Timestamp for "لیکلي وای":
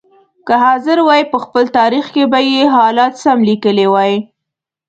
3.49-4.13